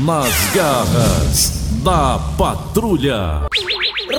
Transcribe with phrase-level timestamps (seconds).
[0.00, 1.52] Nas garras
[1.82, 3.42] da patrulha.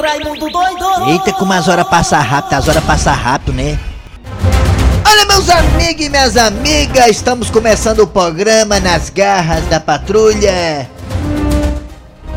[0.01, 1.09] Raimundo doido!
[1.09, 3.79] Eita, como as horas passam rápido, as horas passam rápido, né?
[5.07, 10.89] Olha, meus amigos e minhas amigas, estamos começando o programa Nas Garras da Patrulha.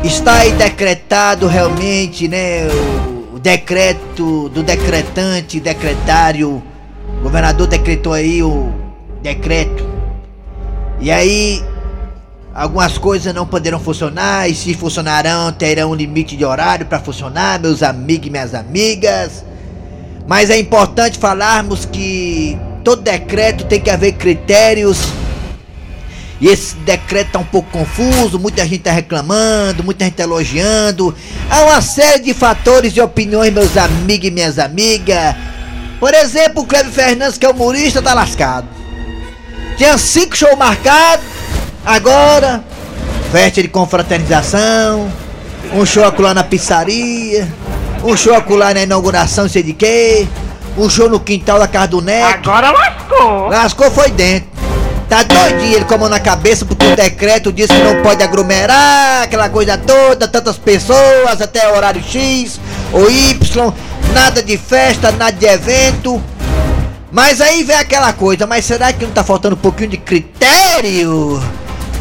[0.03, 2.67] Está aí decretado realmente, né?
[2.67, 6.63] O, o decreto do decretante, decretário.
[7.19, 8.71] O governador decretou aí o
[9.21, 9.85] decreto.
[11.01, 11.61] E aí,
[12.53, 17.59] algumas coisas não poderão funcionar, e se funcionarão, terão um limite de horário para funcionar,
[17.59, 19.43] meus amigos e minhas amigas.
[20.27, 24.99] Mas é importante falarmos que todo decreto tem que haver critérios.
[26.39, 31.15] E esse decreto tá um pouco confuso, muita gente tá reclamando, muita gente tá elogiando.
[31.49, 35.35] Há uma série de fatores e opiniões, meus amigos e minhas amigas.
[35.99, 38.67] Por exemplo, o Cleber Fernandes, que é humorista, tá lascado.
[39.77, 41.25] Tinha cinco shows marcados,
[41.85, 42.63] agora,
[43.31, 45.11] festa de confraternização,
[45.73, 47.47] um show acolá na pizzaria,
[48.03, 50.27] um show acolá na inauguração, sei de quê,
[50.77, 52.49] um show no quintal da casa do Neto.
[52.49, 53.47] Agora lascou.
[53.47, 54.53] Lascou foi dentro.
[55.09, 58.23] Tá doidinho ele com a mão na cabeça porque o decreto diz que não pode
[58.23, 62.59] aglomerar, aquela coisa toda, tantas pessoas até horário X
[62.91, 63.73] ou Y,
[64.13, 66.21] nada de festa, nada de evento.
[67.11, 71.39] Mas aí vem aquela coisa, mas será que não tá faltando um pouquinho de critério?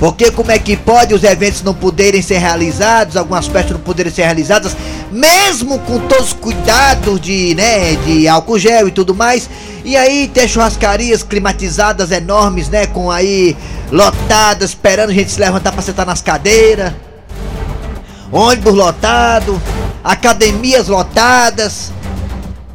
[0.02, 4.10] Porque como é que pode os eventos não poderem ser realizados, algumas festas não poderem
[4.10, 4.76] ser realizadas,
[5.12, 9.48] mesmo com todos os cuidados de, né, de álcool gel e tudo mais.
[9.84, 13.56] E aí ter churrascarias climatizadas enormes, né, com aí
[13.92, 16.92] lotadas, esperando a gente se levantar para sentar nas cadeiras.
[18.32, 19.62] Ônibus lotado,
[20.02, 21.92] academias lotadas.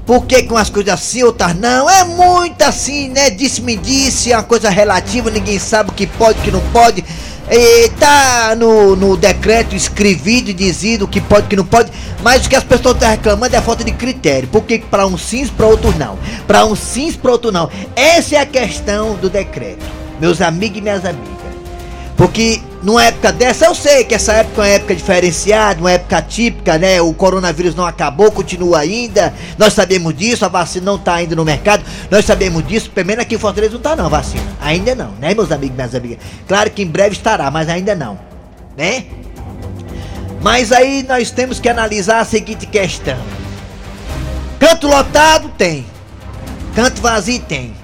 [0.08, 1.90] Por que com as coisas assim, outras não?
[1.90, 3.30] É muito assim, né?
[3.30, 7.04] Disse-me disse, é uma coisa relativa, ninguém sabe o que pode, o que não pode.
[7.52, 11.92] E tá no, no decreto escrevido e dizido o que pode, o que não pode,
[12.24, 14.48] mas o que as pessoas estão reclamando é a falta de critério.
[14.48, 16.17] Por que para um sim, para outro não?
[16.48, 17.70] Para um sim, para outro não.
[17.94, 19.86] Essa é a questão do decreto,
[20.22, 21.28] meus amigos e minhas amigas.
[22.16, 26.21] Porque numa época dessa, eu sei que essa época é uma época diferenciada, uma época
[26.21, 27.02] típica, né?
[27.02, 29.33] O coronavírus não acabou, continua ainda.
[29.58, 31.83] Nós sabemos disso, a vacina não tá ainda no mercado.
[32.09, 34.45] Nós sabemos disso, pelo menos aqui em Fortaleza não tá não, vacina.
[34.61, 36.20] Ainda não, né, meus amigos minhas amigas?
[36.48, 38.17] Claro que em breve estará, mas ainda não,
[38.77, 39.04] né?
[40.42, 43.17] Mas aí nós temos que analisar a seguinte questão.
[44.61, 45.86] Canto lotado tem.
[46.73, 47.75] Canto vazio tem.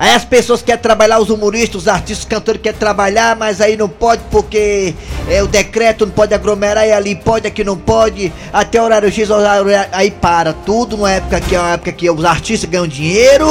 [0.00, 3.76] Aí as pessoas querem trabalhar, os humoristas, os artistas, os cantores querem trabalhar, mas aí
[3.76, 4.94] não pode porque
[5.28, 9.28] é, o decreto não pode aglomerar e ali pode, aqui não pode, até horário X,
[9.28, 13.46] horário, aí para tudo, numa época que é uma época que os artistas ganham dinheiro.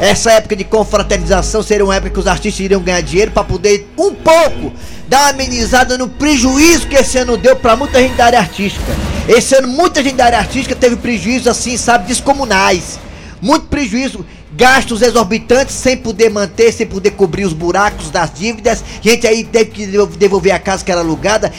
[0.00, 3.90] Essa época de confraternização seria uma época que os artistas iriam ganhar dinheiro para poder
[3.98, 4.72] um pouco
[5.08, 8.96] dar uma amenizada no prejuízo que esse ano deu para muita gente da área artística.
[9.26, 13.00] Esse ano muita gente da área artística teve prejuízos assim, sabe, descomunais.
[13.42, 18.84] Muito prejuízo gastos exorbitantes sem poder manter, sem poder cobrir os buracos das dívidas.
[19.00, 19.86] Gente aí teve que
[20.18, 21.52] devolver a casa que era alugada.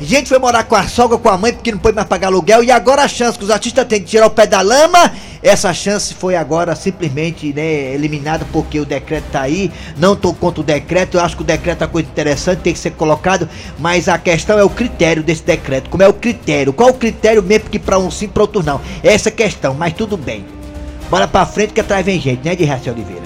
[0.00, 2.62] Gente foi morar com a sogra, com a mãe, porque não pode mais pagar aluguel.
[2.62, 5.12] E agora a chance que os artistas têm de tirar o pé da lama,
[5.42, 9.72] essa chance foi agora simplesmente né, eliminada porque o decreto tá aí.
[9.96, 12.72] Não tô contra o decreto, eu acho que o decreto é uma coisa interessante, tem
[12.72, 13.48] que ser colocado.
[13.76, 15.90] Mas a questão é o critério desse decreto.
[15.90, 16.72] Como é o critério?
[16.72, 18.80] Qual o critério mesmo que para um sim, para outro não?
[19.02, 20.57] Essa é a questão, mas tudo bem.
[21.10, 23.22] Bora pra frente que atrás vem gente, né, de Raci Oliveira?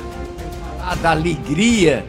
[0.84, 2.04] A da alegria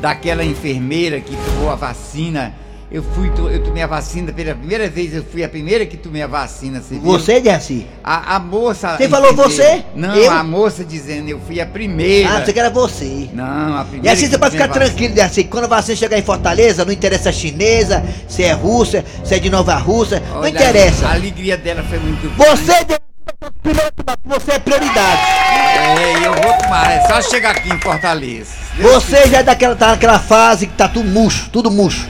[0.00, 2.54] daquela enfermeira que tomou a vacina.
[2.90, 6.20] Eu fui, eu tomei a vacina pela primeira vez, eu fui a primeira que tomei
[6.20, 7.02] a vacina, você viu?
[7.04, 7.86] Você, Jaci?
[8.04, 8.98] A, a moça.
[8.98, 9.82] Você falou você?
[9.96, 10.30] Não, Eu?
[10.30, 12.28] a moça dizendo, eu fui a primeira.
[12.28, 13.30] Ah, você que era você.
[13.32, 14.12] Não, a E primeira.
[14.12, 14.86] assim que você pode ficar a vacina.
[14.86, 19.02] tranquilo, Jaci, quando você chegar em Fortaleza, não interessa se é chinesa, se é russa,
[19.24, 21.06] se é de Nova Rússia, não interessa.
[21.06, 22.54] A alegria dela foi muito boa.
[22.54, 22.72] Você,
[23.62, 25.20] Primeiro que você é prioridade.
[25.20, 28.52] É, eu vou tomar, é só chegar aqui em Fortaleza.
[28.74, 32.06] Deus Você já é daquela, tá naquela fase que tá tudo murcho, tudo murcho.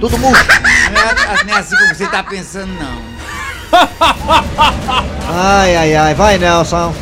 [0.00, 0.44] Tudo murcho.
[0.92, 3.02] Não é, não é assim como você tá pensando, não.
[5.28, 6.94] Ai, ai, ai, vai Nelson.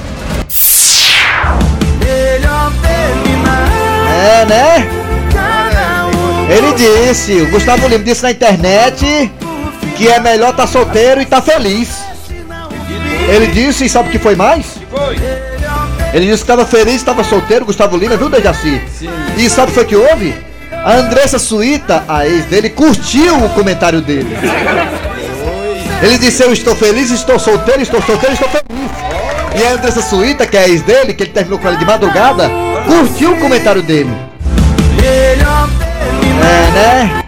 [4.23, 4.89] É, né?
[6.49, 9.31] Ele disse, o Gustavo Lima disse na internet
[9.97, 12.00] que é melhor tá solteiro e tá feliz.
[13.31, 14.77] Ele disse, e sabe o que foi mais?
[16.13, 18.83] Ele disse que tava feliz, tava solteiro, Gustavo Lima, viu, Dejaci?
[19.37, 20.35] E sabe o que foi que houve?
[20.73, 24.37] A Andressa Suíta, a ex dele, curtiu o comentário dele.
[26.03, 28.91] Ele disse, eu estou feliz, estou solteiro, estou solteiro, estou feliz.
[29.55, 31.85] E a Andressa Suíta, que é a ex dele, que ele terminou com ela de
[31.85, 32.51] madrugada,
[32.87, 34.11] curtiu o comentário dele.
[36.43, 37.25] É, né?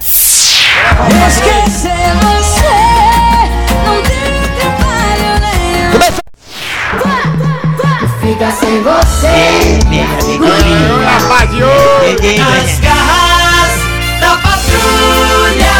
[12.39, 13.73] Nas garras
[14.21, 15.73] da patrulha.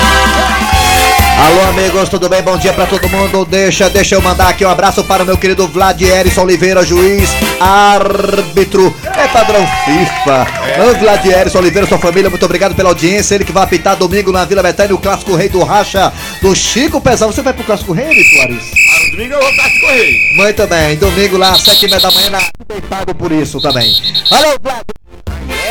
[1.45, 2.41] Alô, amigos, tudo bem?
[2.41, 3.45] Bom dia pra todo mundo.
[3.45, 8.95] Deixa, deixa eu mandar aqui um abraço para o meu querido Vladierson Oliveira, juiz, árbitro,
[9.07, 10.47] é padrão FIFA.
[10.85, 13.35] Ô, Vladierson Oliveira, sua família, muito obrigado pela audiência.
[13.35, 17.01] Ele que vai apitar domingo na Vila Betânia, o Clássico Rei do Racha, do Chico
[17.01, 17.33] Pezão.
[17.33, 18.92] Você vai pro Clássico Rei, Soares?
[19.05, 20.35] Ah, domingo eu vou pra correr.
[20.37, 22.41] Muito bem, domingo lá, sete e meia da manhã, na...
[22.89, 23.95] pago por isso também.
[24.31, 24.83] Alô, Vlad!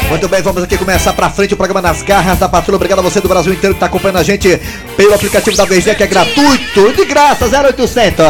[0.10, 2.76] Muito bem, vamos aqui começar pra frente o programa Nas Garras da Patrulha.
[2.76, 4.60] Obrigado a você do Brasil inteiro que tá acompanhando a gente
[4.98, 8.26] pelo aplicativo da VG, que é gratuito, de graça, 0800.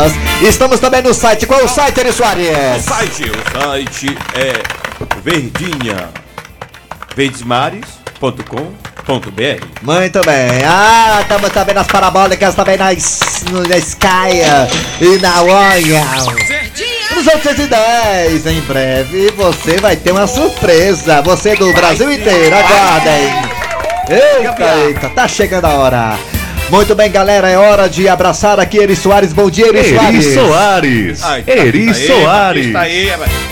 [0.48, 1.48] Estamos também no site.
[1.48, 2.84] Qual é o site, Eri O Soares?
[2.84, 4.62] site, o site é
[5.24, 6.10] verdinha
[8.22, 10.64] verdesmares.com.br Muito bem.
[10.66, 14.42] Ah, estamos também nas parabólicas, também na, S- na Sky
[15.02, 16.34] e na Royal.
[17.16, 21.22] Nos 810, em breve você vai ter uma surpresa.
[21.24, 23.52] Você do Brasil inteiro, aguardem.
[24.10, 26.18] Eita, eita, tá chegando a hora.
[26.72, 29.34] Muito bem, galera, é hora de abraçar aqui Eri Soares.
[29.34, 30.34] Bom dia, Eri, Eri Soares.
[30.34, 31.24] Soares.
[31.24, 32.72] Ai, tá- Eri tá aí, Soares.
[32.74, 33.10] Tá aí.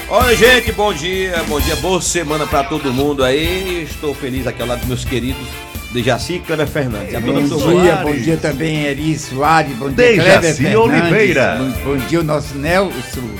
[0.07, 3.83] Olha, gente, bom dia, bom dia, boa semana pra todo mundo aí.
[3.83, 5.45] Estou feliz aqui ao lado dos meus queridos
[5.91, 7.13] Dejaci e Cleber Fernandes.
[7.19, 8.01] Bom dia, Soares.
[8.03, 11.57] bom dia também, Eri Soares, bom dia, Dejaci Fernandes, Oliveira.
[11.59, 12.93] Bom, bom dia, o nosso Nelson.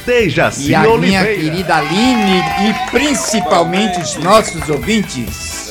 [0.06, 5.70] Dejaci E a minha querida Aline e principalmente os nossos ouvintes.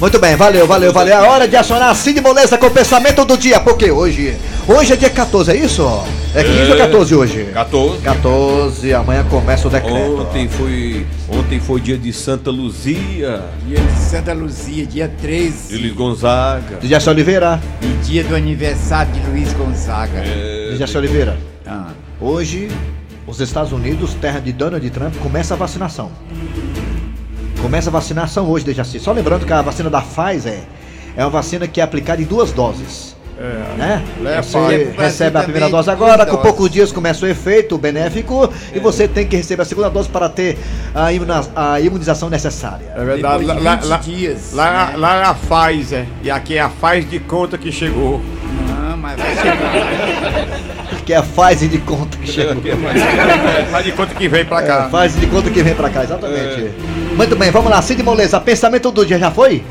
[0.00, 1.12] Muito bem, valeu, valeu, valeu.
[1.14, 3.60] É hora de acionar a Cid Moleza com o pensamento do dia.
[3.60, 4.34] Porque hoje,
[4.66, 5.86] hoje é dia 14, é isso?
[6.34, 7.44] É 15 ou 14 hoje?
[7.52, 7.98] 14.
[7.98, 10.22] 14, amanhã começa o decreto.
[10.22, 15.76] Ontem foi, ontem foi dia de Santa Luzia, Dia de Santa Luzia, dia de 13.
[15.76, 16.78] Luiz Gonzaga.
[16.80, 17.60] De Oliveira.
[17.82, 20.22] E dia do aniversário de Luiz Gonzaga.
[20.22, 21.36] De Jesse Oliveira.
[21.66, 21.88] Ah,
[22.18, 22.68] Hoje,
[23.26, 26.10] os Estados Unidos, terra de Donald Trump, começa a vacinação.
[27.62, 28.98] Começa a vacinação hoje, Dejaci.
[28.98, 30.60] Só lembrando que a vacina da Pfizer
[31.16, 33.16] é uma vacina que é aplicada em duas doses.
[33.78, 34.02] Né?
[34.20, 38.52] Leva Você recebe a primeira dose duas agora, com poucos dias começa o efeito benéfico
[38.74, 40.58] e você tem que receber a segunda dose para ter
[40.94, 42.84] a, imuna- a imunização necessária.
[42.94, 43.46] É verdade.
[43.46, 44.96] Lá, 20 lá, dias, lá, né?
[44.98, 48.20] lá é a Pfizer e aqui é a faz de conta que chegou.
[48.68, 50.60] não, mas vai chegar.
[51.10, 52.54] Que é a Pfizer de conta que chegou.
[53.72, 54.88] Faz de conta que vem pra É, cá.
[54.88, 56.70] faz de conta que vem pra cá, exatamente.
[57.16, 59.64] Muito bem, vamos lá, Cid Moleza, pensamento do dia já foi?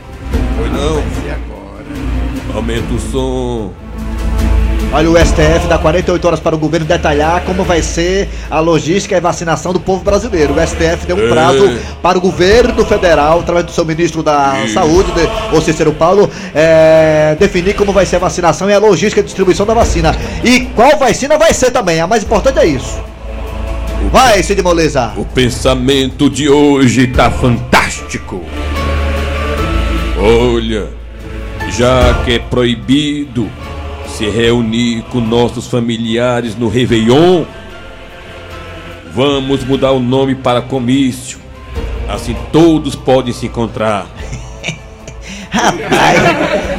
[0.57, 1.85] Foi não, E agora?
[2.55, 3.71] aumenta o som.
[4.91, 9.15] Olha, o STF dá 48 horas para o governo detalhar como vai ser a logística
[9.15, 10.55] e vacinação do povo brasileiro.
[10.55, 11.29] O STF deu um É.
[11.29, 14.73] prazo para o governo federal, através do seu ministro da Isso.
[14.73, 19.21] Saúde, de, o Cícero Paulo, é, definir como vai ser a vacinação e a logística
[19.21, 20.15] e distribuição da vacina.
[20.43, 22.01] E qual vacina vai ser também.
[22.01, 22.99] A mais importante é isso.
[24.11, 25.11] Vai, Cid Moleza.
[25.17, 28.41] O pensamento de hoje tá fantástico.
[30.17, 30.87] Olha,
[31.69, 33.47] já que é proibido
[34.19, 37.45] se reunir com nossos familiares no Réveillon,
[39.13, 41.39] vamos mudar o nome para comício.
[42.05, 44.07] Assim todos podem se encontrar.
[45.49, 46.19] Rapaz,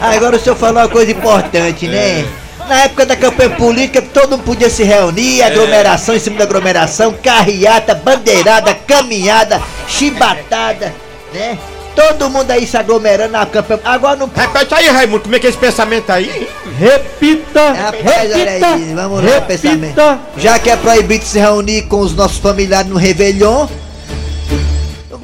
[0.02, 2.28] agora o senhor falou uma coisa importante, né?
[2.68, 7.14] Na época da campanha política, todo mundo podia se reunir, aglomeração em cima da aglomeração,
[7.22, 10.94] carreata, bandeirada, caminhada, chibatada,
[11.32, 11.56] né?
[11.94, 13.80] Todo mundo aí se aglomerando na campanha.
[13.84, 14.30] Agora não.
[14.34, 16.48] Repete aí, Raimundo, como é que é esse pensamento aí?
[16.78, 17.72] Repita.
[17.72, 20.00] Rapaz, olha aí, vamos lá, pensamento.
[20.36, 23.66] Já que é proibido se reunir com os nossos familiares no Réveillon,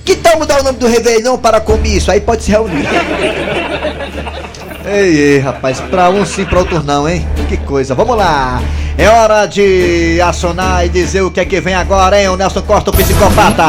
[0.04, 2.12] que tal mudar o nome do Réveillon para comício?
[2.12, 2.86] Aí pode se reunir.
[4.88, 7.26] Ei, ei, rapaz, pra um sim, pra outro não, hein?
[7.48, 8.62] Que coisa, vamos lá!
[8.96, 12.28] É hora de acionar e dizer o que é que vem agora, hein?
[12.28, 13.64] O Nelson Costa, o psicopata!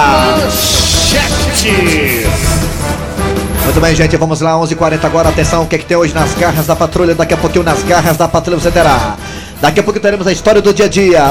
[3.68, 6.34] Muito bem, gente, vamos lá, 11h40 agora, atenção, o que é que tem hoje nas
[6.36, 7.14] garras da patrulha?
[7.14, 9.18] Daqui a pouquinho nas garras da patrulha você terá.
[9.60, 11.24] Daqui a pouco teremos a história do dia a dia.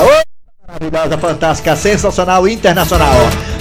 [0.69, 3.16] Maravilhosa, fantástica, sensacional, internacional.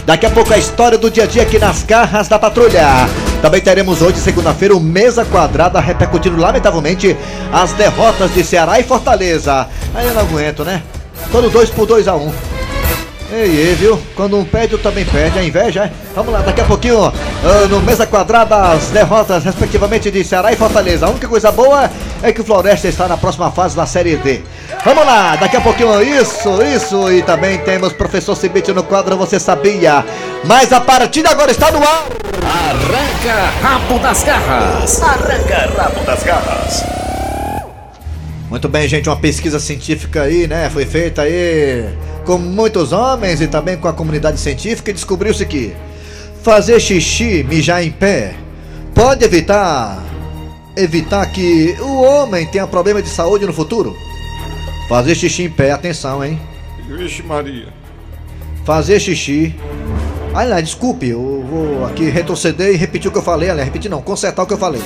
[0.06, 3.08] Daqui a pouco a história do dia a dia aqui nas garras da patrulha.
[3.42, 7.16] Também teremos hoje, segunda-feira, o Mesa Quadrada repercutindo, lamentavelmente,
[7.54, 9.70] as derrotas de Ceará e Fortaleza.
[9.94, 10.84] Aí eu não aguento, né?
[11.32, 12.55] Todo dois por 2 a 1 um.
[13.32, 14.00] Ei, ei, viu?
[14.16, 15.40] Quando um perde, o também perde.
[15.40, 15.92] A inveja, é?
[16.14, 20.56] Vamos lá, daqui a pouquinho, ah, no Mesa Quadrada, as derrotas, respectivamente, de Ceará e
[20.56, 21.08] Fortaleza.
[21.08, 21.90] A única coisa boa
[22.22, 24.44] é que o Floresta está na próxima fase da Série D.
[24.84, 27.12] Vamos lá, daqui a pouquinho, isso, isso.
[27.12, 30.06] E também temos Professor Cibite no quadro, você sabia.
[30.44, 32.04] Mas a partida agora está no ar.
[32.44, 35.02] Arranca rabo das garras.
[35.02, 36.84] Arranca rabo das garras.
[38.50, 40.70] Muito bem, gente, uma pesquisa científica aí, né?
[40.70, 41.90] Foi feita aí
[42.26, 45.76] com muitos homens e também com a comunidade científica e descobriu-se que
[46.42, 48.36] fazer xixi, mijar em pé,
[48.94, 50.04] pode evitar
[50.76, 53.96] evitar que o homem tenha problema de saúde no futuro.
[54.90, 56.40] Fazer xixi em pé, atenção, hein?
[56.88, 57.70] Vixe Maria.
[58.66, 59.56] Fazer xixi.
[60.34, 63.90] Ai lá, desculpe, eu vou aqui retroceder e repetir o que eu falei, aliás, repetir
[63.90, 64.82] não, consertar o que eu falei.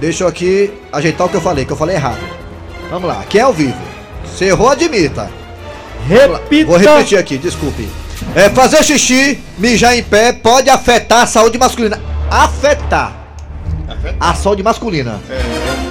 [0.00, 2.20] Deixa eu aqui ajeitar o que eu falei, que eu falei errado.
[2.90, 3.78] Vamos lá, aqui é ao vivo.
[4.36, 5.30] Se errou, admita.
[6.06, 6.66] Repita.
[6.66, 7.88] Vou repetir aqui, desculpe.
[8.34, 12.00] É, fazer xixi, mijar em pé pode afetar a saúde masculina.
[12.30, 13.16] Afetar.
[14.20, 15.20] A saúde masculina.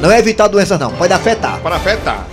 [0.02, 1.60] Não é evitar doenças não, pode afetar.
[1.60, 2.28] Para afetar.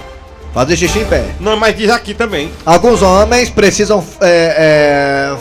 [0.52, 1.25] Fazer xixi em pé.
[1.40, 2.50] Não, mas diz aqui também.
[2.64, 5.37] Alguns homens precisam é, é,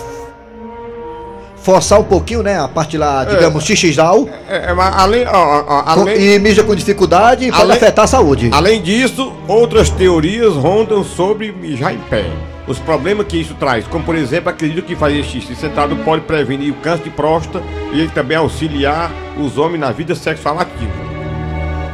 [1.64, 2.60] forçar um pouquinho, né?
[2.60, 4.28] A parte lá, digamos, xixizal.
[4.50, 8.06] É, é, mas além, ó, ó, além, E mija com dificuldade e pode Além- afetar
[8.06, 8.50] a saúde.
[8.52, 12.26] além disso, outras teorias rondam sobre mijar em pé.
[12.68, 16.72] Os problemas que isso traz, como por exemplo, acredito que fazer xixi sentado pode prevenir
[16.72, 21.04] o câncer de próstata e ele também auxiliar os homens na vida sexual ativa.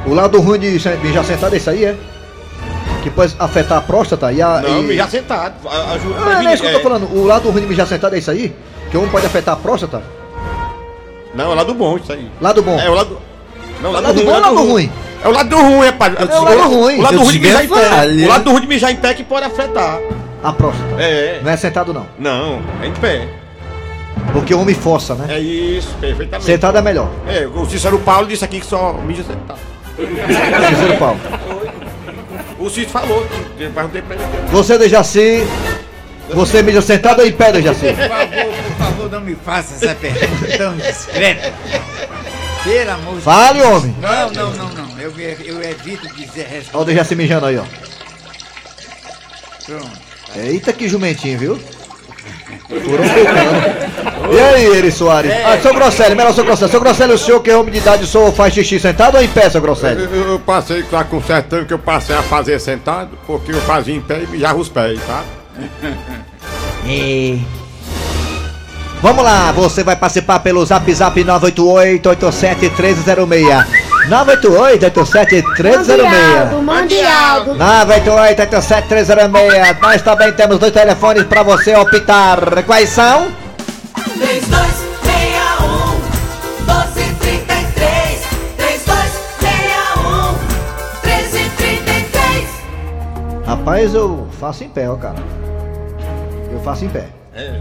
[0.06, 0.70] O lado ruim de
[1.04, 1.96] mijar sentado é isso aí, é?
[3.04, 4.62] Que pode afetar a próstata e a.
[4.62, 4.84] Não, e...
[4.84, 5.54] mijar sentado.
[5.68, 6.82] a- Ajuda a Ah, não é prevenir, isso que eu tô é.
[6.84, 7.16] falando.
[7.16, 8.54] O lado ruim de mijar sentado é isso aí?
[8.92, 10.02] Que um pode afetar a próstata?
[11.34, 12.30] Não, é o lado bom isso aí.
[12.42, 12.80] Lado bom.
[12.80, 13.20] É o lado.
[13.82, 14.92] Não, o lado, Lado ruim, bom o ou lado ruim?
[15.24, 16.16] É o lado ruim, rapaz.
[16.18, 16.98] É o lado ruim.
[16.98, 18.26] O lado ruim de mijar em é pé.
[18.26, 20.00] O lado ruim de mijar em pé que pode afetar.
[20.44, 21.02] A próstata.
[21.02, 21.42] É.
[21.44, 22.08] Não é sentado não.
[22.18, 23.28] Não, é em pé.
[24.32, 25.36] Porque o homem força, né?
[25.36, 26.46] É isso, perfeitamente.
[26.46, 27.10] Sentado é melhor.
[27.28, 29.60] É, o Cícero Paulo disse aqui que só mija sentado.
[29.98, 31.20] Cícero Paulo.
[32.60, 33.26] O Cícero falou,
[33.60, 34.26] eu perguntei pra ele.
[34.52, 35.44] Você, Dejaci.
[36.34, 37.88] Você mija sentado ou em pé, Dejaci?
[37.94, 41.54] Por favor, por favor, não me faça essa pergunta tão discreta.
[42.64, 43.96] Pelo amor de Fale, homem.
[44.02, 45.00] Não, não, não, não.
[45.00, 46.86] Eu, eu evito dizer Olha o resposta.
[46.86, 47.64] Dejaci mijando aí, ó.
[49.66, 49.92] Pronto.
[50.36, 51.60] Eita, que jumentinho, viu?
[52.68, 54.34] Furou um.
[54.36, 55.32] E aí, Eri Soares?
[55.44, 56.72] Ah, seu Grosselio, melhor seu Grosselio.
[56.72, 59.24] Seu Grosselio, o senhor que é homem de idade, o senhor faz xixi sentado ou
[59.24, 60.06] em pé, seu Eu, Grosselio?
[60.06, 64.02] eu- eu passei, tá consertando que eu passei a fazer sentado, porque eu fazia em
[64.02, 65.24] pé e mijava os pés, tá?
[69.02, 73.66] Vamos lá, você vai participar pelo zap zap 988-87-1306.
[74.10, 76.62] 988-87-1306.
[76.62, 77.56] Mande algo.
[77.56, 79.80] 988-87-1306.
[79.82, 82.62] Nós também temos dois telefones pra você optar.
[82.66, 83.32] Quais são?
[84.18, 88.20] 3261 1233
[88.58, 90.34] 3261
[91.04, 92.50] 1333
[93.46, 95.39] Rapaz, eu faço em pé, ó, cara.
[96.52, 97.08] Eu faço em pé.
[97.34, 97.52] É,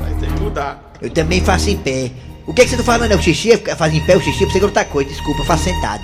[0.00, 0.92] vai ter que mudar.
[1.00, 2.10] Eu também faço em pé.
[2.46, 3.12] O que, que você tá falando?
[3.12, 3.52] É o xixi?
[3.52, 4.44] É Faz em pé o xixi?
[4.44, 6.02] Você que outra coisa, desculpa, eu faço sentado.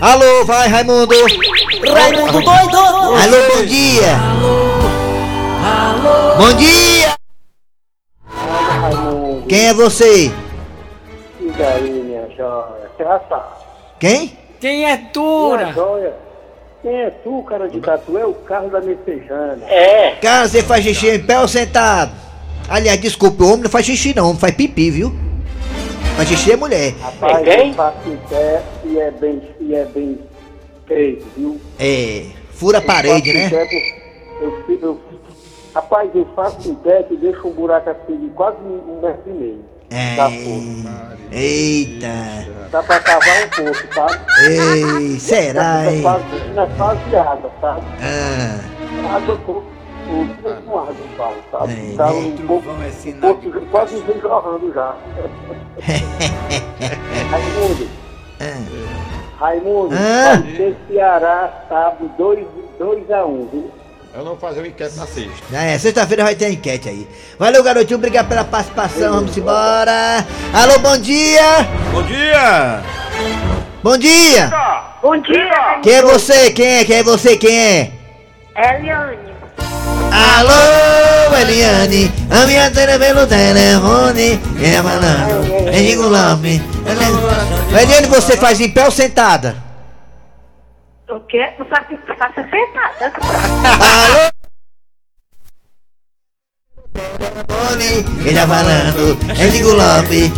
[0.00, 1.14] Alô, vai, Raimundo!
[1.14, 4.16] Raimundo doido Alô, bom dia!
[6.38, 7.14] Bom dia!
[9.46, 10.32] Quem é você?
[11.38, 12.90] E daí, minha joia?
[13.98, 14.38] Quem?
[14.58, 15.64] Quem é Tura?
[15.64, 16.29] Minha joia.
[16.82, 18.16] Quem é tu, cara de tatu?
[18.16, 19.58] É o carro da Messejana.
[20.22, 22.12] Cara, você faz xixi em pé ou sentado?
[22.68, 25.12] Aliás, desculpa, o homem não faz xixi não, o homem faz pipi, viu?
[26.16, 26.94] Faz xixi é mulher.
[27.00, 30.18] Rapaz, eu faço em pé e é bem, e é bem
[30.86, 31.60] feito, viu?
[31.78, 33.50] É, fura a parede, né?
[33.50, 33.68] pé,
[34.40, 35.00] Eu, eu, eu,
[35.74, 39.30] rapaz, eu faço em pé que deixa um buraco assim de quase um um metro
[39.30, 39.64] e meio.
[39.90, 40.16] É.
[41.32, 42.46] Eita.
[42.70, 44.20] Dá pra cavar um pouco, sabe?
[44.48, 46.02] Ei, será, é hein?
[46.54, 47.82] não é fase de água, sabe?
[48.00, 49.62] Ah, Água com
[50.66, 51.34] com água, sabe?
[51.50, 51.72] sabe?
[51.92, 52.12] É, Tá né?
[52.12, 54.94] um pouco, é um pouco de quase vem jorrando já.
[57.30, 57.88] Raimundo,
[59.38, 60.36] Raimundo, Ah.
[60.42, 62.10] vai ser Ceará, sábado
[62.78, 63.70] 2 a 1 viu?
[64.12, 65.56] Eu não vou fazer o enquete na sexta.
[65.56, 67.06] é, sexta-feira vai ter a enquete aí.
[67.38, 70.26] Valeu, garotinho, obrigado pela participação, vamos embora.
[70.52, 71.42] Alô, bom dia!
[71.92, 72.82] Bom dia!
[73.84, 74.50] Bom dia!
[75.00, 76.50] Bom dia, Quem é você?
[76.50, 76.84] Quem é?
[76.84, 77.36] Quem é você?
[77.36, 77.92] Quem é?
[78.56, 79.16] Eliane.
[80.12, 85.78] Alô, Eliane, a minha antena pelo telefone é malandro, é.
[87.82, 89.69] Eliane, você faz em pé ou sentada?
[91.10, 91.52] O quê?
[91.58, 93.12] Não faço, faço sentada.
[93.66, 94.30] Alô?
[96.92, 100.32] Telefone, Ele é malandro, é Rigolame.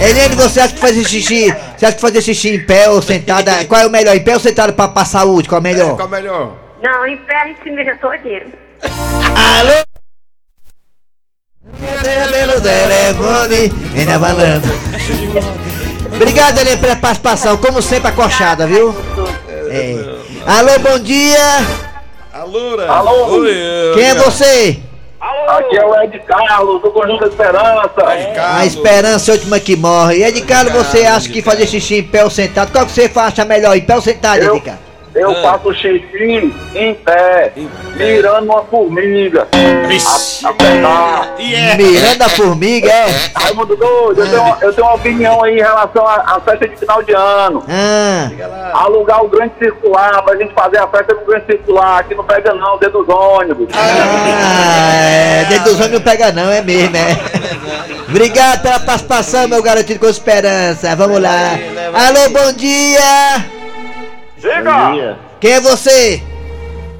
[0.00, 3.64] Eliane, você acha que fazer xixi, você acha que fazer xixi em pé ou sentada,
[3.66, 4.16] qual é o melhor?
[4.16, 5.96] Em pé ou sentada pra, pra saúde, qual é o melhor?
[5.96, 6.56] Qual é melhor?
[6.82, 8.52] Não, em pé a gente se mija todinho.
[8.80, 9.84] Alô?
[11.78, 15.92] Pelo telefone, ainda falando.
[16.14, 17.56] Obrigado, Helene, pela participação.
[17.56, 18.94] Como sempre, acochada, viu?
[20.46, 21.38] Alô, bom dia.
[22.32, 22.80] Alô?
[22.88, 23.26] Alô?
[23.40, 23.54] Oi,
[23.94, 24.78] Quem é você?
[25.48, 27.92] Aqui é o Ed Carlos, do Conjunto da Esperança.
[28.56, 30.22] A esperança é a última que morre.
[30.24, 32.72] Ed Carlos, você acha que fazer xixi em pé ou sentado?
[32.72, 34.91] Qual que você acha melhor, em pé ou sentado, Eu- Ed Carlos?
[35.14, 35.42] Eu Ah.
[35.42, 37.94] faço xixi em pé, Em pé.
[37.96, 39.46] mirando uma formiga.
[39.86, 40.46] Vixe.
[40.46, 41.34] Apertar.
[41.38, 41.74] E é.
[41.76, 43.06] Mirando a formiga, é?
[43.34, 46.76] Raimundo doido, eu tenho, uma- eu tenho uma opinião aí em relação à festa de
[46.76, 47.62] final de ano.
[47.68, 48.30] Ah,
[48.84, 52.54] Alugar o grande circular, pra gente fazer a festa no grande circular, aqui não pega
[52.54, 53.68] não, dentro dos ônibus.
[53.74, 57.16] ah é, dentro dos homens não pega não, é mesmo, é.
[58.08, 60.94] Obrigado pela participação, meu garotinho com esperança.
[60.96, 61.50] Vamos lá.
[61.94, 63.61] Alô, bom dia.
[64.42, 65.16] Chega!
[65.40, 66.20] Quem é você?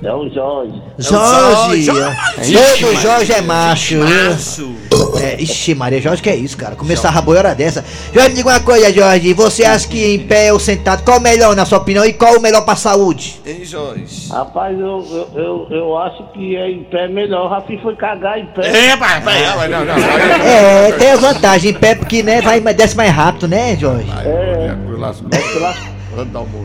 [0.05, 0.83] É o Jorge.
[0.99, 1.83] Jorge.
[1.83, 2.85] Jorge.
[2.85, 3.97] Todo Jorge é macho.
[3.99, 4.75] Macho.
[5.21, 6.75] É, ixi, Maria, Jorge, que é isso, cara?
[6.75, 7.85] Começar a boa hora dessa.
[8.13, 9.33] Jorge, me diga uma coisa, Jorge.
[9.35, 12.37] Você acha que em pé ou sentado, qual o melhor, na sua opinião, e qual
[12.37, 13.41] o melhor pra saúde?
[13.47, 14.29] Hein, Jorge?
[14.29, 17.47] Rapaz, eu, eu, eu, eu acho que é em pé melhor.
[17.47, 18.67] O Rafi foi cagar em pé.
[18.67, 20.05] É, pai, pai, ela- não, não, não.
[20.05, 24.07] É, tem a vantagem em pé, porque, né, vai, desce mais rápido, né, Jorge?
[24.25, 24.75] É,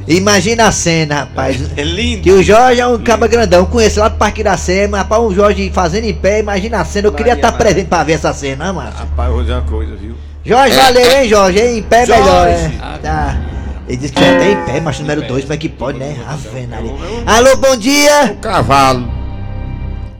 [0.07, 1.77] Imagina a cena, rapaz.
[1.77, 2.21] É lindo.
[2.23, 5.33] Que o Jorge é um caba grandão, conheço lá do Parque da Sema, rapaz, o
[5.33, 8.71] Jorge fazendo em pé, imagina a cena, eu queria estar presente pra ver essa cena,
[8.73, 8.91] mano.
[8.91, 10.15] Rapaz, eu vou dizer uma coisa, viu?
[10.43, 12.21] Jorge, valeu, hein, Jorge, em pé Jorge.
[12.21, 12.71] melhor, é.
[13.01, 13.37] Tá.
[13.87, 16.15] Ele disse que já tem em pé, mas número 2, como é que pode, né?
[16.27, 16.91] Ave Maria.
[17.25, 18.37] Alô, bom dia!
[18.41, 18.99] Cavalo.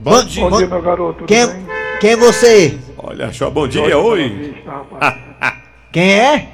[0.00, 1.24] Bom, Bom dia, meu garoto.
[1.24, 1.66] Quem, bem?
[2.00, 2.78] quem é você?
[2.96, 4.28] Olha só, bom dia, oi.
[4.28, 5.14] Vista, rapaz.
[5.92, 6.48] Quem é?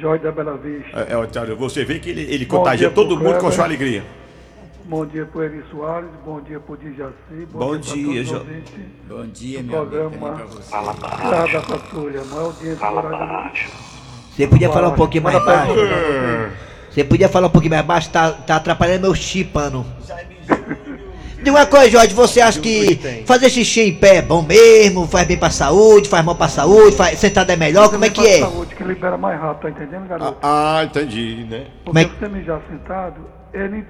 [0.00, 0.98] Jorge da Bela Vista.
[1.08, 3.52] É, é, Otávio, você vê que ele, ele Bom contagia todo mundo com Kleber.
[3.52, 4.04] sua alegria.
[4.84, 8.46] Bom dia pro Eri Soares, bom dia pro Dijaci, bom, Bom dia, dia, Jo-
[9.06, 10.70] Bom dia, meu programa você.
[10.70, 13.68] Serra da Patrulha, maior audiência da noite.
[14.34, 15.74] Você podia falar um pouquinho mais baixo?
[16.90, 18.10] Você podia falar um pouquinho mais baixo?
[18.10, 19.84] Tá, tá atrapalhando meu chipano.
[21.48, 25.06] Diga uma coisa, Jorge, você acha que fazer xixi em pé é bom mesmo?
[25.06, 27.88] Faz bem pra saúde, faz mal pra saúde, faz, sentado é melhor?
[27.90, 28.40] Como é que é?
[28.40, 30.36] Saúde, que libera mais rápido, tá entendendo, garoto?
[30.42, 31.66] Ah, entendi, né?
[31.86, 33.16] como é Porque você mijar sentado,
[33.54, 33.82] ele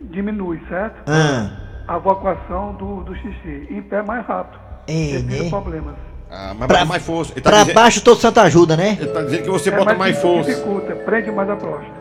[0.00, 0.96] diminui, certo?
[1.06, 1.50] Ah,
[1.86, 3.68] A evacuação do, do xixi.
[3.70, 4.58] Em pé é mais rápido.
[4.88, 5.48] É, né?
[5.48, 5.94] problemas.
[6.30, 7.32] Ah, mas Pra- bota mais força.
[7.32, 8.98] Ele tá, pra dizendo, baixo todo santo ajuda, né?
[9.00, 10.50] ele tá dizendo que você É, bota mais isso força.
[10.50, 11.97] Dificulta, prende mais a próstata.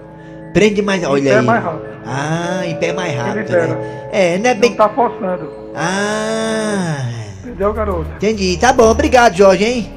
[0.54, 1.46] Prende mais, olha pé é aí.
[1.46, 1.88] mais rápido.
[2.06, 3.78] Ah, em pé é mais rápido, né?
[4.12, 4.74] É, não é Não bem...
[4.76, 5.50] tá forçando.
[5.76, 6.98] Ah,
[7.44, 8.08] Entendeu, garoto?
[8.16, 8.58] entendi.
[8.58, 9.92] Tá bom, obrigado, Jorge, hein?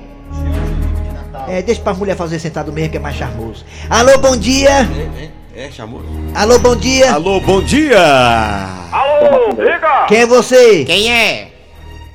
[1.48, 3.64] É, deixa pra mulher fazer sentado mesmo, que é mais charmoso.
[3.88, 4.86] Alô, bom dia!
[5.54, 6.02] É, é, chamou?
[6.34, 7.12] Alô, bom dia!
[7.14, 7.98] Alô, bom dia!
[8.92, 10.06] Alô, liga!
[10.06, 10.84] Quem é você?
[10.84, 11.48] Quem é?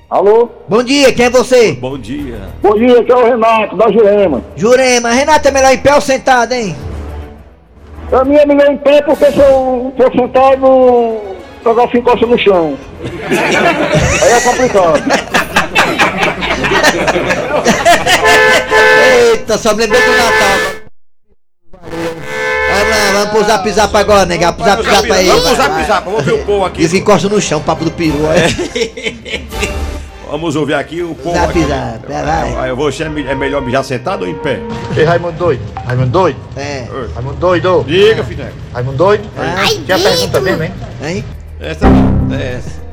[0.10, 0.50] Alô?
[0.70, 1.74] Bom dia, quem é você?
[1.74, 2.40] Bom dia.
[2.62, 4.42] Bom dia, aqui é o Renato, da Jurema.
[4.56, 6.76] Jurema, Renata é melhor em pé ou sentado, hein?
[8.12, 12.38] A minha é melhor em pé porque se eu for sentado, o negócio encosta no
[12.38, 12.78] chão.
[14.22, 15.04] Aí é complicado.
[19.32, 20.86] Eita, só me lembrei do Natal.
[23.14, 24.54] Vamos pro zap zap agora, nega.
[24.54, 25.28] Pro zap zap aí.
[25.28, 26.88] Vamos vai, zap zap, vamos ver o povo aqui.
[26.88, 28.46] Que encosta no chão, papo do peru, olha.
[30.30, 31.66] Vamos ouvir aqui o povo Zap aqui.
[31.66, 32.56] zap, vai.
[32.58, 34.60] Aí, Você é me- é melhor mijar sentado ou em pé?
[34.98, 35.62] Ei, Raimundo doido.
[35.86, 36.40] Raimundo doido.
[36.58, 36.88] É.
[37.14, 37.84] Raimundo doido.
[37.88, 38.46] Diga, filho.
[38.74, 39.30] Raimundo doido.
[39.38, 40.72] Ai, Tinha pergunta mesmo, hein?
[41.04, 41.26] Hein?
[41.60, 41.86] Essa,
[42.38, 42.86] é essa.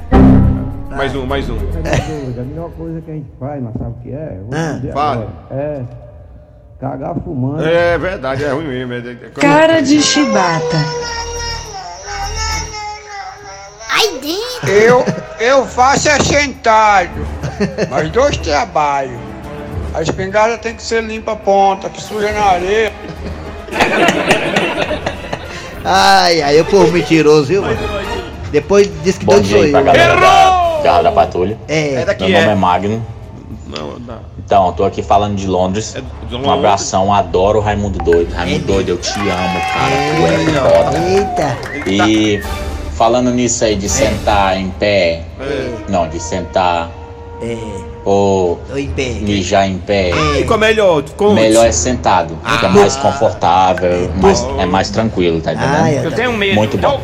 [0.94, 1.56] Mais um, mais um.
[1.56, 4.38] A melhor coisa que a gente faz, mas sabe o que é?
[4.52, 5.28] Ah, fala.
[5.50, 5.80] É
[6.80, 7.64] cagar fumando.
[7.64, 8.92] É verdade, é ruim mesmo.
[8.92, 10.76] é- é- é- Cara de chibata.
[14.68, 15.04] Eu,
[15.42, 17.26] eu faço é sentado,
[17.90, 19.18] mas dois trabalhos.
[19.94, 22.92] A espingarda tem que ser limpa a ponta, que suja na areia.
[25.84, 27.76] Ai, ai, eu povo mentiroso, viu, mano?
[28.52, 29.72] Depois diz que doido sou eu.
[30.82, 31.58] Garra da Patrulha.
[31.68, 32.54] É, É daqui, Meu nome é é.
[32.54, 33.06] Magno.
[33.66, 34.20] Não, não.
[34.38, 35.94] Então, eu tô aqui falando de Londres.
[35.96, 38.32] É de Um abração, adoro o Raimundo Doido.
[38.34, 39.90] Raimundo Doido, eu te amo, cara.
[40.16, 40.98] Tu é foda.
[40.98, 41.90] eita.
[41.90, 42.42] E
[42.96, 45.24] falando nisso aí de sentar em pé.
[45.88, 46.90] Não, de sentar.
[47.40, 49.10] É, ou tô em pé.
[49.20, 50.10] mijar em pé.
[50.38, 51.02] E qual é melhor?
[51.16, 51.34] Conte.
[51.34, 56.04] Melhor é sentado, que é mais confortável, mais, é mais tranquilo, tá entendendo?
[56.04, 56.54] eu tenho medo.
[56.54, 57.00] Muito bom.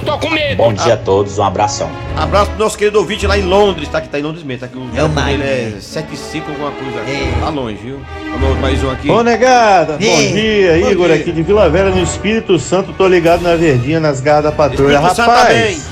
[0.57, 1.89] Bom dia a todos, um abração.
[2.17, 4.01] Abraço pro nosso querido ouvinte lá em Londres, tá?
[4.01, 4.69] Que tá em Londres mesmo, tá?
[4.69, 5.81] Que o É o Magno, Ele é é.
[5.81, 6.99] 7 e 5 alguma coisa.
[7.09, 7.41] É.
[7.41, 8.01] Tá longe, viu?
[8.41, 9.09] Vamos mais um aqui.
[9.11, 11.17] Ô negada, bom dia, bom Igor dia.
[11.17, 14.95] aqui de Vila Velha no Espírito Santo, tô ligado na verdinha nas garras da patrulha.
[14.97, 15.89] Espírito Santo Rapaz,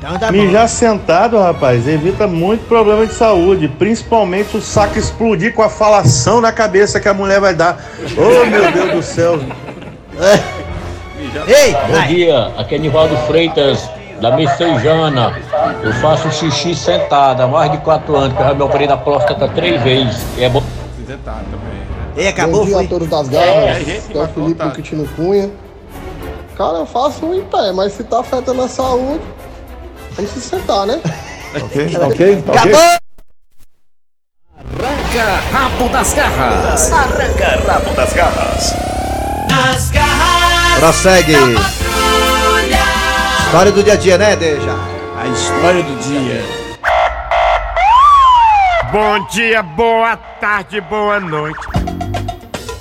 [0.00, 0.32] Então tá bom.
[0.32, 6.40] mijar sentado, rapaz, evita muito problema de saúde, principalmente o saco explodir com a falação
[6.40, 7.78] na cabeça que a mulher vai dar.
[8.16, 9.38] Ô meu Deus do céu.
[11.46, 12.08] Ei, Bom vai.
[12.08, 13.88] dia, aqui é Nivaldo Freitas,
[14.22, 15.38] da Messejana.
[15.82, 18.96] Eu faço xixi sentado há mais de 4 anos, que eu já me operei da
[18.96, 20.22] próstata três vezes.
[20.38, 20.62] E é bom.
[22.16, 22.84] E acabou, Bom dia foi?
[22.86, 23.82] a todos das É, garras.
[24.06, 25.50] que é o Felipe Quitino Cunha.
[26.56, 29.20] Cara, eu faço um em pé, mas se tá afetando a saúde,
[30.26, 31.00] se sentar, né?
[31.62, 32.72] Ok, ok, ok.
[34.56, 36.92] Arranca rabo das garras.
[36.92, 38.74] Arranca rabo das garras.
[39.50, 41.34] Nas garras Prossegue.
[43.44, 44.76] História do dia a dia, né, Deja?
[45.18, 46.42] A história do dia.
[48.92, 51.60] Bom dia, boa tarde, boa noite.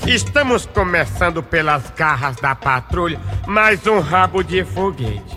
[0.07, 5.35] Estamos começando pelas garras da patrulha mais um rabo de foguete.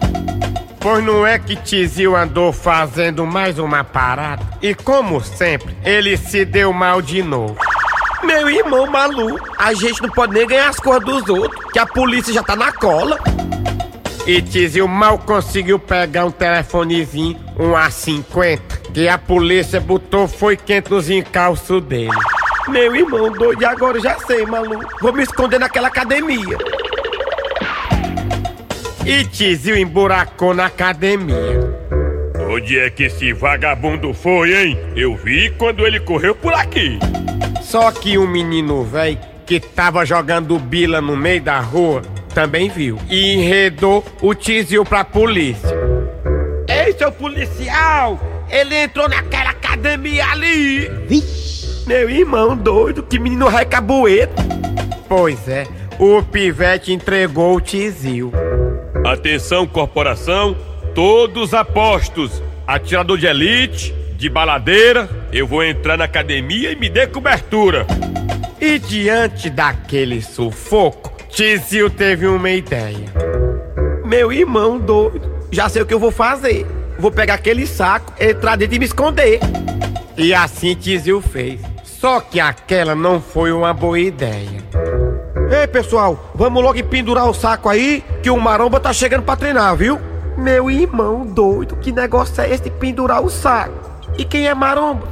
[0.83, 6.45] Pois não é que Tizil andou fazendo mais uma parada e, como sempre, ele se
[6.45, 7.57] deu mal de novo.
[8.25, 11.87] Meu irmão Malu, a gente não pode nem ganhar as coisas dos outros, que a
[11.87, 13.17] polícia já tá na cola.
[14.27, 18.61] E Tizil mal conseguiu pegar um telefonezinho, um A50,
[18.93, 22.11] que a polícia botou foi quente nos encalços dele.
[22.67, 24.81] Meu irmão doido, agora já sei, Malu.
[25.01, 26.59] Vou me esconder naquela academia.
[29.05, 31.61] E Tizil emburacou na academia.
[32.49, 34.79] Onde é que esse vagabundo foi, hein?
[34.95, 36.99] Eu vi quando ele correu por aqui.
[37.63, 42.99] Só que um menino velho que tava jogando bila no meio da rua também viu
[43.11, 45.77] e enredou o Tizil pra polícia.
[46.69, 48.21] Ei, seu policial!
[48.49, 50.91] Ele entrou naquela academia ali!
[51.87, 54.43] Meu irmão doido, que menino recabueto!
[55.09, 55.67] Pois é,
[56.03, 58.33] o pivete entregou o Tizil.
[59.07, 60.57] Atenção, corporação,
[60.97, 62.43] todos apostos.
[62.67, 67.87] Atirador de elite, de baladeira, eu vou entrar na academia e me dê cobertura.
[68.61, 73.07] E diante daquele sufoco, Tizil teve uma ideia.
[74.05, 76.67] Meu irmão doido, já sei o que eu vou fazer.
[76.99, 79.39] Vou pegar aquele saco, entrar dentro e me esconder.
[80.17, 81.61] E assim Tizil fez.
[81.85, 84.63] Só que aquela não foi uma boa ideia.
[85.53, 89.77] Ei, pessoal, vamos logo pendurar o saco aí, que o maromba tá chegando pra treinar,
[89.77, 90.01] viu?
[90.35, 93.75] Meu irmão doido, que negócio é esse de pendurar o saco?
[94.17, 95.07] E quem é maromba?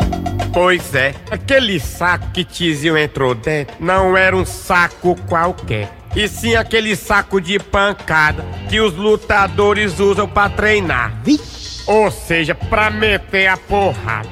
[0.51, 5.93] Pois é, aquele saco que Tizil entrou dentro não era um saco qualquer.
[6.17, 11.21] E sim aquele saco de pancada que os lutadores usam pra treinar.
[11.87, 14.31] Ou seja, pra meter a porrada.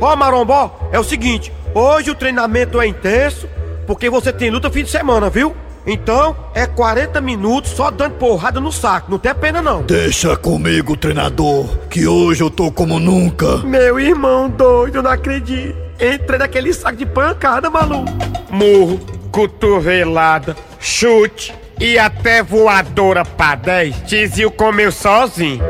[0.00, 3.48] Ó, marombó, é o seguinte, hoje o treinamento é intenso,
[3.86, 5.54] porque você tem luta fim de semana, viu?
[5.84, 9.82] Então, é 40 minutos só dando porrada no saco, não tem pena não.
[9.82, 13.58] Deixa comigo, treinador, que hoje eu tô como nunca.
[13.58, 15.76] Meu irmão doido, eu não acredito.
[16.00, 18.12] Entrei naquele saco de pancada, maluco.
[18.48, 19.00] Murro,
[19.32, 25.62] cotovelada, chute e até voadora pra 10, Tizil comeu sozinho.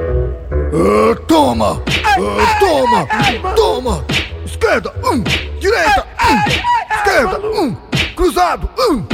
[0.75, 1.83] Ah, toma!
[2.05, 3.55] Ah, toma!
[3.55, 4.05] Toma!
[4.45, 5.23] Esquerda, um!
[5.59, 6.97] Direita, um!
[6.97, 7.92] Esquerda, um!
[8.23, 9.05] Cruzado, um!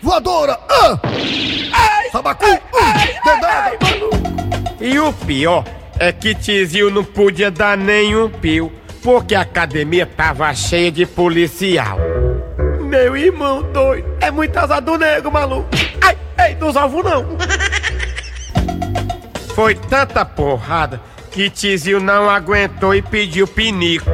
[0.00, 0.98] Voadora, ah!
[2.10, 3.22] Sabacu, um!
[3.22, 3.76] Dedada!
[4.80, 5.62] E o pior
[5.98, 11.98] é que Tizil não podia dar nenhum pio, porque a academia tava cheia de policial.
[12.80, 15.68] Meu irmão doido, é muito azar do nego, maluco.
[16.00, 16.16] Ai,
[16.48, 17.36] ei, não salvo não.
[19.54, 20.98] Foi tanta porrada
[21.30, 24.10] que Tizil não aguentou e pediu pinico.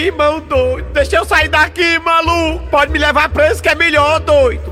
[0.00, 2.66] Meu irmão doido, deixa eu sair daqui, maluco.
[2.70, 4.62] Pode me levar preso que é melhor, doido.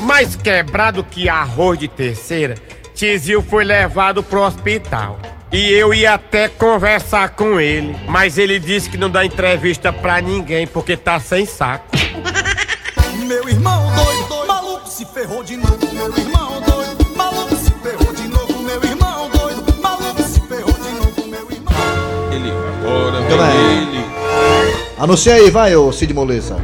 [0.00, 2.56] Mais quebrado que arroz de terceira,
[2.92, 5.20] Tizil foi levado pro hospital.
[5.52, 10.20] E eu ia até conversar com ele, mas ele disse que não dá entrevista pra
[10.20, 11.86] ninguém porque tá sem saco.
[13.24, 15.78] Meu irmão doido, maluco se ferrou de novo.
[15.94, 18.58] Meu irmão doido, maluco se ferrou de novo.
[18.60, 21.28] Meu irmão doido, maluco se ferrou de novo.
[21.28, 22.32] Meu irmão.
[22.32, 23.82] Ele, agora vem bem.
[23.82, 24.01] ele.
[25.02, 26.56] Anuncia aí, vai, ô Cid Moleza.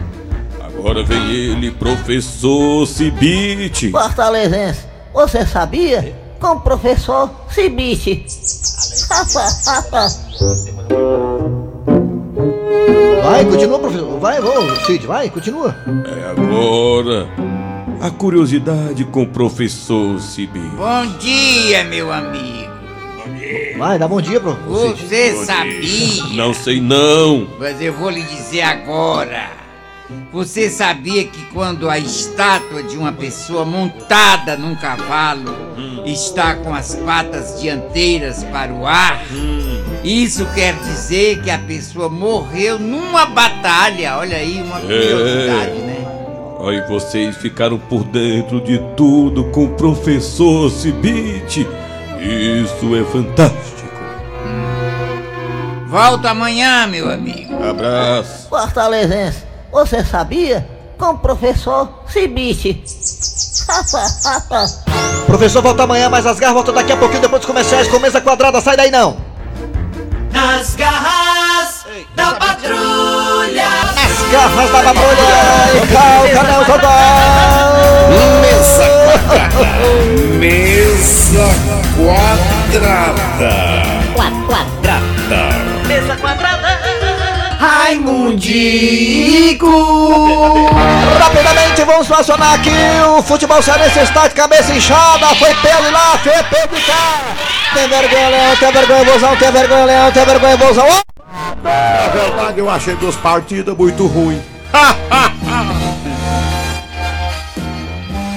[0.61, 3.90] Agora vem ele, professor Cibite.
[3.90, 6.14] Fortalezense, você sabia?
[6.38, 8.24] Com o professor Cibite.
[13.24, 14.20] Vai, continua, professor.
[14.20, 15.77] Vai, ô Cid, vai, continua.
[16.07, 17.27] É agora.
[18.01, 20.77] A curiosidade com o professor Cibite.
[20.77, 22.68] Bom dia, meu amigo.
[23.77, 24.97] Vai, dá bom dia, professor.
[24.97, 26.25] Você sabia?
[26.35, 27.49] Não sei não.
[27.59, 29.51] Mas eu vou lhe dizer agora.
[30.33, 35.55] Você sabia que quando a estátua de uma pessoa montada num cavalo
[36.07, 39.23] está com as patas dianteiras para o ar,
[40.03, 44.17] isso quer dizer que a pessoa morreu numa batalha.
[44.17, 46.07] Olha aí, uma curiosidade, né?
[46.67, 51.67] Aí vocês ficaram por dentro de tudo com o professor Cibite.
[52.19, 53.89] Isso é fantástico.
[55.87, 57.55] Volta amanhã, meu amigo.
[57.63, 58.49] Abraço.
[58.49, 60.69] Fortalezense, você sabia?
[60.99, 62.83] Com o professor Cibite.
[65.27, 68.21] Professor volta amanhã, mas as garras voltam daqui a pouquinho depois dos comerciais com mesa
[68.21, 68.61] quadrada.
[68.61, 69.17] Sai daí não.
[70.33, 71.85] Nas garras
[72.17, 73.38] da patrulha.
[74.31, 75.41] Garras da patrulha.
[75.75, 76.79] E calca, Nelson
[78.11, 80.38] Mesa quadrada.
[80.38, 81.51] Mesa
[81.97, 83.53] quadrada.
[84.47, 85.43] Quadrada.
[85.87, 86.71] Mesa quadrada.
[87.59, 89.67] Raimundico!
[91.19, 92.71] Rapidamente vamos acionar aqui
[93.19, 97.19] o futebol cearense está de cabeça inchada, foi pelo lá, foi pelo de cá.
[97.75, 100.87] Tem vergonha, Leão, tem vergonha, Bozão, tem vergonha, Leão, tem vergonha, Bozão.
[101.62, 104.40] Na verdade, eu achei duas partidas muito ruins.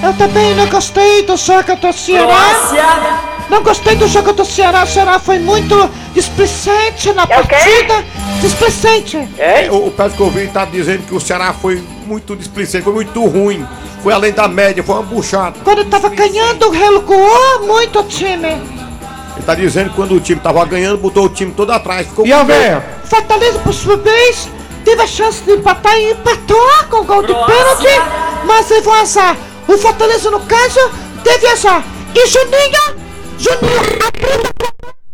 [0.03, 3.21] Eu também não gostei do jogo do Ceará.
[3.49, 4.83] Não gostei do jogo do Ceará.
[4.83, 8.03] O Ceará foi muito displicente na partida.
[8.41, 9.29] Displicente.
[9.37, 13.65] É, o, o Pescovin tá dizendo que o Ceará foi muito displicente, foi muito ruim.
[14.01, 15.59] Foi além da média, foi uma buchada.
[15.63, 18.80] Quando tava ganhando, recuou muito o time.
[19.41, 22.05] Ele tá dizendo que quando o time tava ganhando, botou o time todo atrás.
[22.05, 22.79] Ficou E com a ver?
[23.05, 24.47] Fortaleza, por sua vez,
[24.85, 27.87] teve a chance de empatar e empatou com gol de pênalti,
[28.45, 29.35] mas teve um azar.
[29.67, 30.79] O Fortaleza, no caso,
[31.23, 31.83] teve azar.
[32.13, 33.01] E Juninho,
[33.39, 34.49] Juninho, aprenda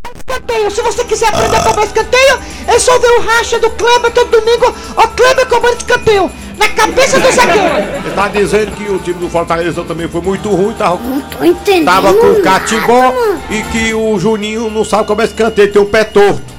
[0.04, 0.72] a escanteio.
[0.72, 4.30] Se você quiser aprender a cobrar escanteio, é só ver o racha do Kleber todo
[4.30, 4.76] domingo.
[4.98, 6.30] O Kleber cobrando escanteio.
[6.58, 7.76] Na cabeça do zagueiro.
[8.06, 10.98] Ele tá dizendo que o time do Fortaleza também foi muito ruim, tava,
[11.38, 11.86] Tô entendendo.
[11.86, 13.14] tava com o catimbó
[13.50, 16.58] e que o Juninho não sabe como é escanteio, tem o pé torto.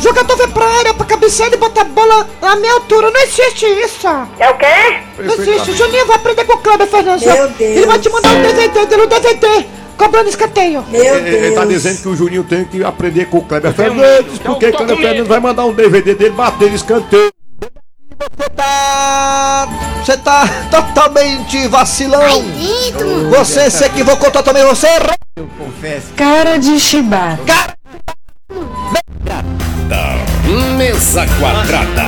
[0.00, 3.10] Jogador vai pra área pra cabecear e botar a bola na minha altura.
[3.10, 4.06] Não existe isso.
[4.38, 5.00] É o quê?
[5.18, 5.72] Não existe.
[5.72, 7.26] O Juninho vai aprender com o Kleber Fernandes.
[7.26, 7.76] Meu Deus.
[7.76, 10.84] Ele vai te mandar um DVD dele, um DVD, cobrando escanteio.
[10.92, 14.66] Ele, ele tá dizendo que o Juninho tem que aprender com o Kleber Fernandes, porque
[14.66, 17.32] o Kleber Fernandes vai mandar um DVD dele bater escanteio.
[18.54, 19.68] Tá.
[20.04, 22.42] Você tá totalmente vacilão.
[23.30, 24.66] Você se equivocou totalmente.
[24.66, 25.14] Você errou.
[25.36, 26.12] Eu confesso.
[26.14, 27.74] Cara de chibata.
[30.76, 32.02] Mesa quadrada.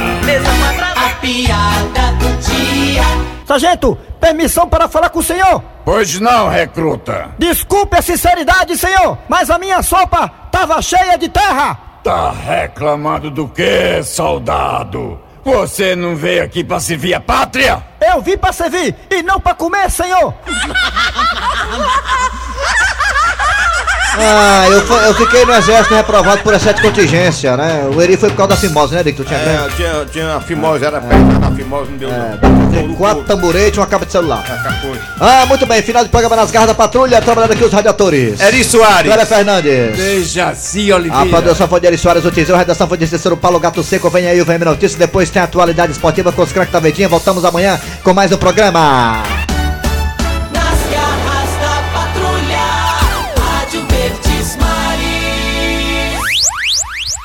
[0.96, 3.02] A piada do dia.
[3.46, 5.62] Sargento, permissão para falar com o senhor?
[5.84, 7.30] Pois não, recruta.
[7.36, 11.76] Desculpe a sinceridade, senhor, mas a minha sopa tava cheia de terra.
[12.04, 15.18] Tá reclamando do quê, soldado?
[15.44, 17.82] Você não veio aqui pra servir a pátria?
[18.00, 20.34] Eu vim pra servir e não pra comer, senhor.
[24.18, 27.84] Ah, eu, fui- eu fiquei no exército reprovado por excesso de contingência, né?
[27.94, 29.16] O Eri foi por causa da fimose, né, Dick?
[29.16, 29.70] Tu tinha É, ganho?
[29.70, 32.70] tinha, tinha a fimose, era perto, a fimose não deu não.
[32.70, 34.40] Tem quatro tamboretes e uma capa de celular.
[34.48, 34.96] Acabou.
[35.20, 38.40] Ah, muito bem, final de programa nas garras da patrulha, trabalhando aqui os radiadores.
[38.40, 39.06] Eri Soares.
[39.12, 39.96] Cléber Fernandes.
[39.96, 41.26] Dejaci A Oliveira.
[41.26, 44.10] produção foi de Eri Soares, o Tizão, a redação foi de Cícero Paulo Gato Seco,
[44.10, 47.08] vem aí o VM Notícias, depois tem a atualidade esportiva com os craques da Vedinha,
[47.08, 49.22] voltamos amanhã com mais um programa.